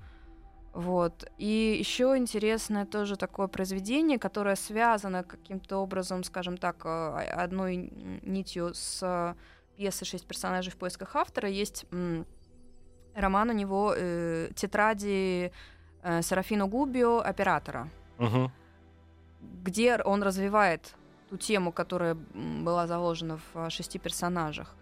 [0.74, 1.26] Вот.
[1.38, 8.74] И еще интересное тоже такое произведение, которое связано каким-то образом, скажем так, э, одной нитью
[8.74, 9.36] с
[9.78, 11.50] пьесы «Шесть персонажей в поисках автора».
[11.50, 11.86] Есть
[13.16, 15.52] роман у него э, «Тетради
[16.04, 17.20] э, Серафино Губио.
[17.20, 18.52] Оператора» Мгм.
[19.63, 20.93] Где он развивает
[21.29, 24.75] ту тему, которая была заложена в а, шести персонажах.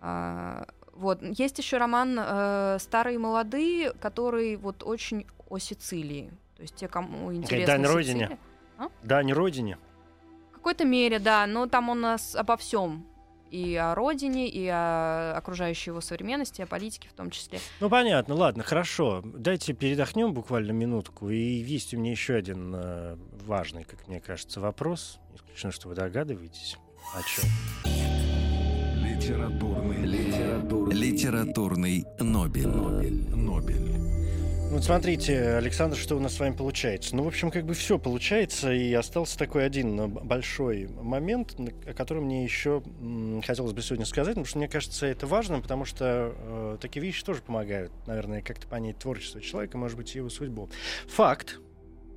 [0.00, 1.22] А, Вот.
[1.22, 6.30] Есть еще роман э, «Старые и молодые», который вот очень о Сицилии.
[6.56, 8.38] То есть те, кому интересно «Дань родине».
[8.78, 8.90] Сицилия.
[9.02, 9.78] Да, не родине.
[10.50, 13.06] В какой-то мере, да, но там у нас обо всем.
[13.50, 17.60] И о родине, и о окружающей его современности, о политике в том числе.
[17.80, 19.22] Ну, понятно, ладно, хорошо.
[19.24, 21.30] Дайте передохнем буквально минутку.
[21.30, 25.20] И есть у меня еще один э, важный, как мне кажется, вопрос.
[25.30, 26.76] Не исключено, что вы догадываетесь.
[27.14, 27.44] О чем?
[29.04, 32.68] Литературный, литературный, Литературный Нобель.
[32.68, 33.95] Нобель, Нобель.
[34.70, 37.14] Вот смотрите, Александр, что у нас с вами получается.
[37.14, 41.54] Ну, в общем, как бы все получается, и остался такой один э, большой момент,
[41.86, 42.82] о котором мне еще
[43.46, 47.24] хотелось бы сегодня сказать, потому что мне кажется это важным, потому что э, такие вещи
[47.24, 50.68] тоже помогают, наверное, как-то понять творчество человека, может быть, его судьбу.
[51.08, 51.60] Факт,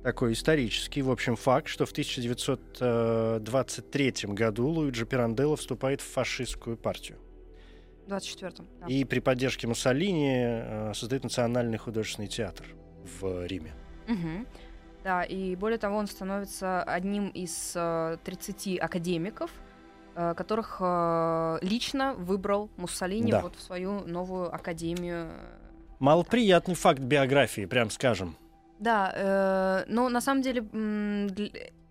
[0.02, 7.18] такой исторический, в общем, факт, что в 1923 году Луиджи Пиранделло вступает в фашистскую партию.
[8.06, 8.66] В 24-м.
[8.80, 8.86] да.
[8.86, 12.66] И при поддержке Муссолини э, создает Национальный художественный театр
[13.20, 13.72] в Риме.
[14.08, 14.46] Мгм.
[15.04, 19.50] Да, и более того, он становится одним из э, 30 академиков,
[20.14, 23.40] э, которых э, лично выбрал Муссолини Да.
[23.40, 25.30] вот в свою новую академию.
[26.00, 28.36] Малоприятный факт биографии, прям скажем.
[28.78, 30.62] Да, э, но на самом деле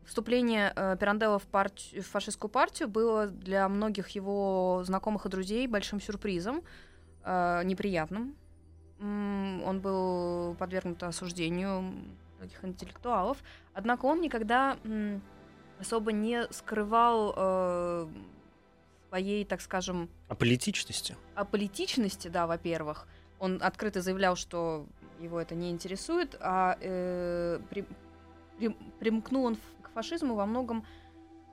[0.10, 6.02] вступление э, Пиранделла в, в фашистскую партию было для многих его знакомых и друзей большим
[6.02, 6.64] сюрпризом,
[7.24, 8.36] э, неприятным.
[9.00, 11.94] Он был подвергнут осуждению
[12.40, 13.38] многих интеллектуалов,
[13.74, 15.22] однако он никогда м,
[15.80, 18.08] особо не скрывал э,
[19.10, 21.16] своей, так скажем, О политичности.
[21.36, 23.08] о политичности, да, во-первых.
[23.40, 24.86] Он открыто заявлял, что
[25.22, 27.86] его это не интересует, а э, при-
[28.58, 29.60] при- примкнул он ф-
[29.90, 30.86] фашизму во многом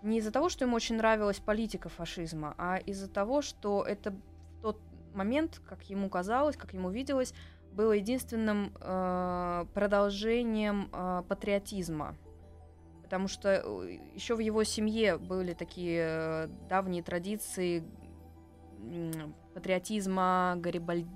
[0.03, 4.63] не из-за того, что ему очень нравилась политика фашизма, а из-за того, что это в
[4.63, 4.81] тот
[5.15, 7.35] момент, как ему казалось, как ему виделось,
[7.73, 12.17] было единственным э, продолжением э, патриотизма.
[13.03, 13.51] Потому что
[14.15, 17.85] еще в его семье были такие э, давние традиции
[19.55, 21.07] патриотизма, Гарибаль...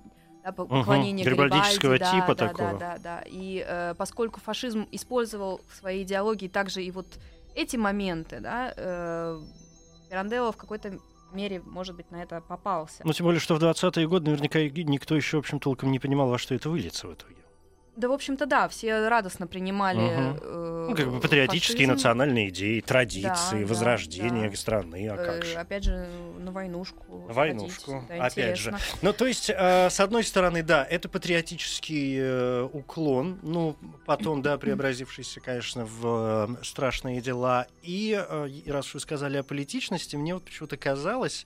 [0.42, 2.72] да, по- Мгм, поклонения гарибальдического Гарибальди, да, типа да, такого.
[2.72, 3.22] Да, да, да.
[3.26, 7.06] И э, поскольку фашизм использовал в своей идеологии также и вот
[7.54, 9.40] эти моменты, да, э,
[10.08, 10.98] Пиранделло в какой-то
[11.32, 13.02] мере, может быть, на это попался.
[13.04, 16.28] Ну, тем более, что в 20-е годы наверняка никто еще, в общем, толком не понимал,
[16.28, 17.36] во что это выльется в итоге.
[17.96, 20.38] Да, в общем-то, да, все радостно принимали Мгм.
[20.40, 21.92] э, Ну, как бы патриотические фашизм.
[21.92, 25.54] национальные идеи, традиции, Да, возрождение да, страны, а как Э, же.
[25.58, 27.26] Опять же, на войнушку.
[27.28, 28.70] На войнушку, сходить, да, опять же.
[28.70, 28.78] интересно.
[29.02, 33.76] Ну, то есть, э, с одной стороны, да, это патриотический э, уклон, ну,
[34.06, 37.66] потом, да, преобразившийся, конечно, в э, страшные дела.
[37.82, 41.44] И, э, раз вы сказали о политичности, мне вот почему-то казалось,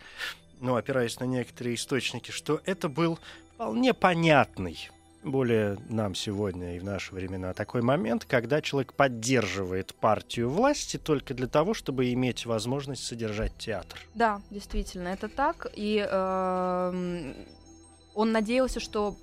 [0.61, 3.19] ну, опираясь на некоторые источники, что это был
[3.55, 4.91] вполне понятный
[5.25, 11.35] более нам сегодня и в наши времена такой момент, когда человек поддерживает партию власти только
[11.35, 13.99] для того, чтобы иметь возможность содержать театр.
[14.15, 15.67] Да, действительно, это так.
[15.75, 17.35] И эм,
[18.15, 19.17] он надеялся, что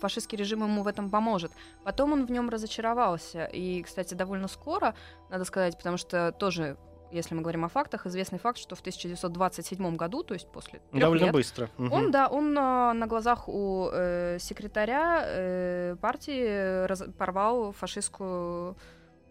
[0.00, 1.52] фашистский режим ему в этом поможет.
[1.84, 3.44] Потом он в нем разочаровался.
[3.46, 4.94] И, кстати, довольно скоро,
[5.30, 6.76] надо сказать, потому что тоже,
[7.16, 11.24] если мы говорим о фактах, известный факт, что в 1927 году, то есть после Довольно
[11.24, 11.70] лет, быстро.
[11.78, 11.92] Мгм.
[11.92, 18.76] Он, да, он а, на глазах у э, секретаря э, партии э, раз- порвал фашистскую,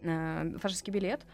[0.02, 1.24] э, фашистский билет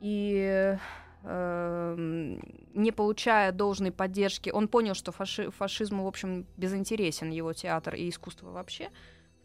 [0.00, 0.76] и
[1.22, 2.38] э,
[2.74, 8.08] не получая должной поддержки, он понял, что фаши- фашизму, в общем, безинтересен его театр и
[8.08, 8.88] искусство вообще,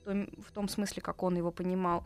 [0.01, 2.05] в том, в том смысле, как он его понимал.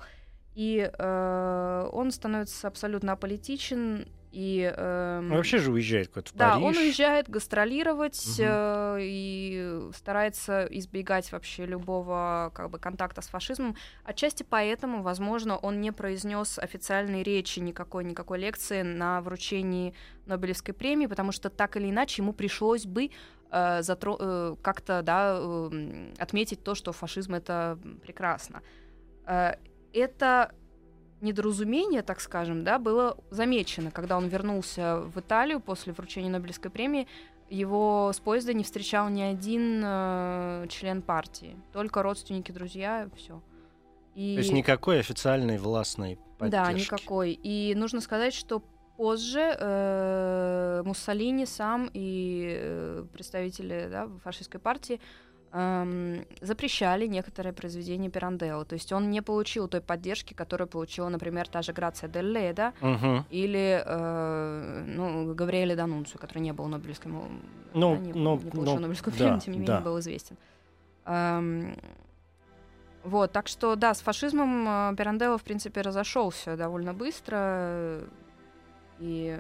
[0.56, 4.72] И э, он становится абсолютно аполитичен и...
[4.78, 6.66] Он вообще же уезжает куда-то в да, Париж.
[6.66, 8.46] он уезжает гастролировать Мгм.
[8.48, 13.76] э, и старается избегать вообще любого как бы контакта с фашизмом.
[14.04, 19.94] Отчасти поэтому, возможно, он не произнес официальной речи никакой никакой лекции на вручении
[20.26, 23.10] Нобелевской премии, потому что так или иначе ему пришлось бы
[23.52, 28.62] э, затро- э, как-то да э, отметить то, что фашизм это прекрасно.
[29.26, 29.56] Э,
[29.92, 30.52] это
[31.22, 37.08] недоразумение, так скажем, да, было замечено, когда он вернулся в Италию после вручения Нобелевской премии.
[37.50, 43.42] Его с поезда не встречал ни один э, член партии, только родственники, друзья, все.
[44.14, 44.36] И...
[44.36, 46.66] То есть никакой официальной властной поддержки.
[46.66, 47.32] Да, никакой.
[47.32, 48.62] И нужно сказать, что
[48.98, 55.00] позже э, Муссолини сам и э, представители да, фашистской партии
[55.52, 58.66] эм, запрещали некоторые произведения Пиранделло.
[58.66, 62.74] То есть он не получил той поддержки, которую получила, например, та же Грация дель Леда
[62.82, 63.26] Мгм.
[63.30, 67.42] или э, ну, Гавриэле Данунцу, который не был Нобелевским,
[67.74, 69.82] Ну, да, не, ну, не получил ну, Нобелевскую да, премию, тем не менее да.
[69.82, 70.38] был известен.
[71.06, 71.76] Эм,
[73.04, 77.36] вот, так что, да, с фашизмом э, Пиранделло, в принципе, разошелся довольно быстро.
[77.40, 78.08] э,
[79.00, 79.40] И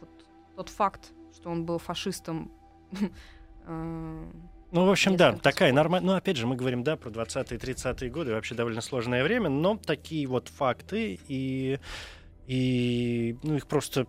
[0.00, 0.10] вот
[0.56, 2.50] тот факт, что он был фашистом,
[3.66, 4.24] э,
[4.72, 6.12] Ну, в общем, да, такая нормальная...
[6.12, 9.76] Ну, опять же, мы говорим, да, про 20-е, 30-е годы, вообще довольно сложное время, но
[9.76, 11.78] такие вот факты, и,
[12.46, 14.06] и ну, их просто...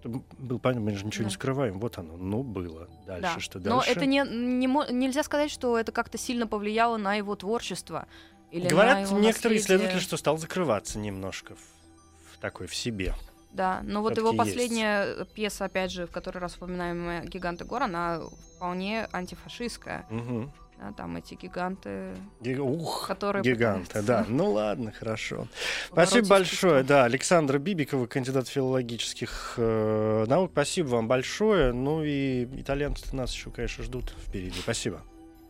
[0.00, 1.34] Чтобы был понятно, мы же ничего не Да.
[1.34, 1.78] скрываем.
[1.78, 2.88] Вот оно, ну, было.
[3.06, 3.40] Дальше да.
[3.40, 3.90] что Но дальше?
[3.92, 8.06] это не, не нельзя сказать, что это как-то сильно повлияло на его творчество.
[8.50, 9.58] Или на Говорят его некоторые наследие.
[9.60, 13.14] исследователи, что стал закрываться немножко в, в такой в себе.
[13.54, 14.56] Да, но вот Всё-таки его есть.
[14.56, 18.20] последняя э, пьеса, опять же, в который раз вспоминаем «Гиганты гор», она
[18.56, 20.04] вполне антифашистская.
[20.10, 20.52] Мгм.
[20.80, 24.26] Да, там эти гиганты, Ги- Ух, которые гиганты, да.
[24.28, 25.46] Ну ладно, хорошо.
[25.92, 30.50] Спасибо большое, да, Александра Бибикова, кандидат филологических э, наук.
[30.52, 31.72] Спасибо вам большое.
[31.72, 34.58] Ну и итальянцы нас еще, конечно, ждут впереди.
[34.60, 35.00] Спасибо.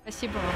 [0.06, 0.52] Спасибо вам.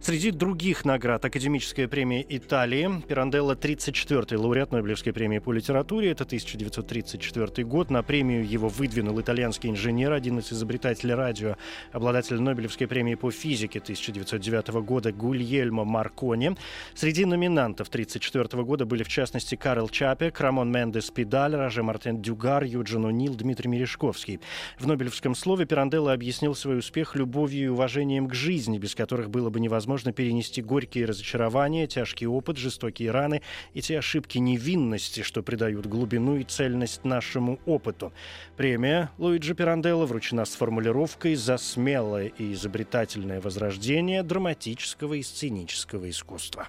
[0.00, 7.66] Среди других наград Академическая премия Италии, Пиранделло 34-й лауреат Нобелевской премии по литературе, это 1934
[7.66, 7.90] год.
[7.90, 11.56] На премию его выдвинул итальянский инженер, один из изобретателей радио,
[11.92, 16.56] обладатель Нобелевской премии по физике 1909 года Гульельмо Маркони.
[16.94, 22.62] Среди номинантов 1934 года были, в частности, Карл Чапек, Рамон Мендес Педаль, Роже Мартен Дюгар,
[22.62, 24.38] Юджин Унил, Дмитрий Мережковский.
[24.78, 29.50] В Нобелевском слове Пиранделло объяснил свой успех любовью и уважением к жизни, без которых было
[29.50, 33.42] бы невозможно перенести горькие разочарования, тяжкий опыт, жестокие раны
[33.74, 38.12] и те ошибки невинности, что придают глубину и цельность нашему опыту.
[38.56, 46.68] Премия Луиджи Пиранделло вручена с формулировкой «За смелое и изобретательное возрождение драматического и сценического искусства».